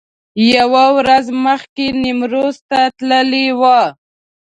یوه 0.55 0.85
ورځ 0.97 1.25
مخکې 1.45 1.85
نیمروز 2.01 2.55
ته 2.69 2.79
تللي 2.97 3.47
و. 3.59 3.61